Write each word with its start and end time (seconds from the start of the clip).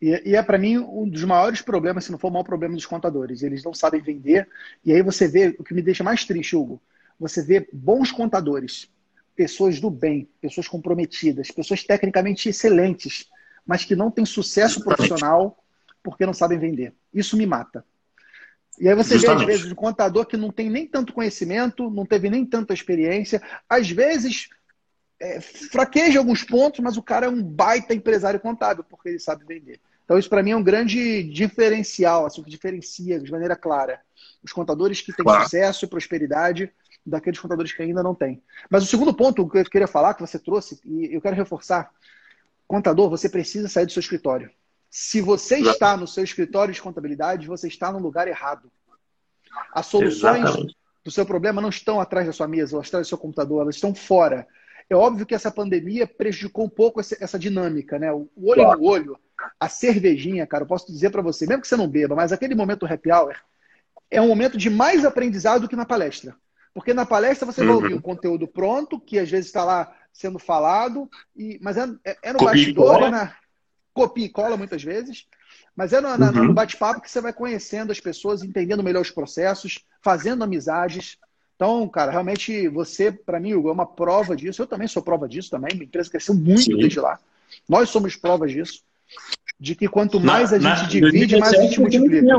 E, 0.00 0.30
e 0.30 0.36
é, 0.36 0.42
para 0.42 0.58
mim, 0.58 0.78
um 0.78 1.08
dos 1.08 1.24
maiores 1.24 1.60
problemas, 1.60 2.04
se 2.04 2.12
não 2.12 2.18
for 2.18 2.28
o 2.28 2.30
maior 2.30 2.44
problema 2.44 2.74
dos 2.74 2.86
contadores. 2.86 3.42
Eles 3.42 3.62
não 3.62 3.74
sabem 3.74 4.00
vender. 4.00 4.48
E 4.84 4.92
aí 4.92 5.02
você 5.02 5.26
vê, 5.26 5.54
o 5.58 5.64
que 5.64 5.74
me 5.74 5.82
deixa 5.82 6.04
mais 6.04 6.24
triste, 6.24 6.56
Hugo, 6.56 6.80
você 7.18 7.42
vê 7.42 7.68
bons 7.72 8.10
contadores, 8.10 8.90
pessoas 9.36 9.80
do 9.80 9.90
bem, 9.90 10.28
pessoas 10.40 10.68
comprometidas, 10.68 11.50
pessoas 11.50 11.82
tecnicamente 11.82 12.48
excelentes, 12.48 13.28
mas 13.66 13.84
que 13.84 13.96
não 13.96 14.10
têm 14.10 14.24
sucesso 14.24 14.82
profissional 14.82 15.58
porque 16.02 16.26
não 16.26 16.34
sabem 16.34 16.58
vender. 16.58 16.92
Isso 17.12 17.36
me 17.36 17.46
mata. 17.46 17.84
E 18.78 18.88
aí 18.88 18.94
você 18.94 19.14
Justamente. 19.14 19.46
vê, 19.46 19.52
às 19.52 19.58
vezes, 19.58 19.72
um 19.72 19.76
contador 19.76 20.26
que 20.26 20.36
não 20.36 20.50
tem 20.50 20.68
nem 20.68 20.86
tanto 20.86 21.12
conhecimento, 21.12 21.90
não 21.90 22.04
teve 22.04 22.28
nem 22.28 22.44
tanta 22.44 22.74
experiência, 22.74 23.40
às 23.68 23.88
vezes 23.88 24.48
é, 25.20 25.40
fraqueja 25.40 26.18
alguns 26.18 26.42
pontos, 26.44 26.80
mas 26.80 26.96
o 26.96 27.02
cara 27.02 27.26
é 27.26 27.28
um 27.28 27.42
baita 27.42 27.94
empresário 27.94 28.40
contábil, 28.40 28.84
porque 28.84 29.08
ele 29.08 29.18
sabe 29.18 29.44
vender. 29.44 29.80
Então, 30.04 30.18
isso 30.18 30.28
para 30.28 30.42
mim 30.42 30.50
é 30.50 30.56
um 30.56 30.62
grande 30.62 31.22
diferencial, 31.22 32.26
assim, 32.26 32.42
que 32.42 32.50
diferencia 32.50 33.18
de 33.18 33.30
maneira 33.30 33.56
clara 33.56 34.00
os 34.44 34.52
contadores 34.52 35.00
que 35.00 35.12
têm 35.12 35.24
claro. 35.24 35.44
sucesso 35.44 35.84
e 35.84 35.88
prosperidade 35.88 36.70
daqueles 37.04 37.40
contadores 37.40 37.72
que 37.72 37.82
ainda 37.82 38.02
não 38.02 38.14
têm. 38.14 38.42
Mas 38.68 38.82
o 38.82 38.86
segundo 38.86 39.14
ponto 39.14 39.48
que 39.48 39.58
eu 39.58 39.64
queria 39.64 39.88
falar, 39.88 40.14
que 40.14 40.20
você 40.20 40.38
trouxe, 40.38 40.78
e 40.84 41.14
eu 41.14 41.20
quero 41.20 41.34
reforçar: 41.34 41.90
contador, 42.66 43.08
você 43.08 43.28
precisa 43.28 43.68
sair 43.68 43.86
do 43.86 43.92
seu 43.92 44.00
escritório. 44.00 44.50
Se 44.90 45.20
você 45.20 45.58
está 45.58 45.96
no 45.96 46.06
seu 46.06 46.22
escritório 46.22 46.72
de 46.72 46.80
contabilidade, 46.80 47.48
você 47.48 47.66
está 47.66 47.90
no 47.90 47.98
lugar 47.98 48.28
errado. 48.28 48.70
As 49.72 49.86
soluções 49.86 50.42
Exatamente. 50.42 50.76
do 51.04 51.10
seu 51.10 51.26
problema 51.26 51.60
não 51.60 51.68
estão 51.68 52.00
atrás 52.00 52.26
da 52.26 52.32
sua 52.32 52.46
mesa 52.46 52.76
ou 52.76 52.82
atrás 52.82 53.06
do 53.06 53.08
seu 53.08 53.18
computador, 53.18 53.62
elas 53.62 53.74
estão 53.74 53.94
fora. 53.94 54.46
É 54.88 54.94
óbvio 54.94 55.26
que 55.26 55.34
essa 55.34 55.50
pandemia 55.50 56.06
prejudicou 56.06 56.64
um 56.64 56.68
pouco 56.68 57.00
essa 57.00 57.38
dinâmica, 57.38 57.98
né? 57.98 58.12
O 58.12 58.28
olho 58.36 58.62
claro. 58.62 58.80
no 58.80 58.86
olho, 58.86 59.18
a 59.58 59.68
cervejinha, 59.68 60.46
cara, 60.46 60.64
eu 60.64 60.68
posso 60.68 60.92
dizer 60.92 61.10
para 61.10 61.22
você, 61.22 61.46
mesmo 61.46 61.62
que 61.62 61.68
você 61.68 61.76
não 61.76 61.88
beba, 61.88 62.14
mas 62.14 62.32
aquele 62.32 62.54
momento 62.54 62.86
happy 62.86 63.10
hour 63.10 63.34
é 64.10 64.20
um 64.20 64.28
momento 64.28 64.56
de 64.56 64.70
mais 64.70 65.04
aprendizado 65.04 65.62
do 65.62 65.68
que 65.68 65.76
na 65.76 65.86
palestra. 65.86 66.36
Porque 66.72 66.92
na 66.92 67.06
palestra 67.06 67.46
você 67.46 67.60
uhum. 67.60 67.66
vai 67.66 67.76
ouvir 67.76 67.94
um 67.94 68.00
conteúdo 68.00 68.46
pronto, 68.46 69.00
que 69.00 69.18
às 69.18 69.30
vezes 69.30 69.46
está 69.46 69.64
lá 69.64 69.92
sendo 70.12 70.38
falado, 70.38 71.08
e, 71.36 71.58
mas 71.62 71.76
é, 71.76 71.86
é, 72.04 72.16
é 72.22 72.32
no 72.32 72.38
Copia 72.38 72.52
bastidor, 72.52 73.02
é 73.02 73.10
na 73.10 73.36
copia 73.92 74.26
e 74.26 74.28
cola 74.28 74.56
muitas 74.56 74.82
vezes, 74.82 75.24
mas 75.74 75.92
é 75.92 76.00
no, 76.00 76.08
uhum. 76.08 76.44
no 76.46 76.54
bate-papo 76.54 77.00
que 77.00 77.10
você 77.10 77.20
vai 77.20 77.32
conhecendo 77.32 77.92
as 77.92 78.00
pessoas, 78.00 78.42
entendendo 78.42 78.82
melhor 78.82 79.02
os 79.02 79.10
processos, 79.10 79.84
fazendo 80.02 80.42
amizades. 80.42 81.16
Então, 81.56 81.88
cara, 81.88 82.10
realmente 82.10 82.68
você, 82.68 83.12
para 83.12 83.38
mim, 83.38 83.54
Hugo, 83.54 83.68
é 83.68 83.72
uma 83.72 83.86
prova 83.86 84.34
disso. 84.34 84.60
Eu 84.60 84.66
também 84.66 84.88
sou 84.88 85.02
prova 85.02 85.28
disso 85.28 85.50
também. 85.50 85.74
Minha 85.74 85.84
empresa 85.84 86.10
cresceu 86.10 86.34
muito 86.34 86.62
Sim. 86.62 86.76
desde 86.76 86.98
lá. 86.98 87.18
Nós 87.68 87.90
somos 87.90 88.16
provas 88.16 88.50
disso. 88.50 88.82
De 89.58 89.74
que 89.76 89.86
quanto 89.86 90.18
mais 90.18 90.50
na, 90.50 90.56
a 90.56 90.76
gente 90.76 91.00
na, 91.00 91.10
divide, 91.10 91.38
mais 91.38 91.54
a 91.54 91.62
gente 91.62 91.80
multiplica. 91.80 92.36